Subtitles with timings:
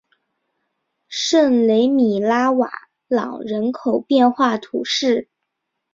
[1.09, 2.67] 圣雷米拉瓦
[3.07, 5.29] 朗人口变化图示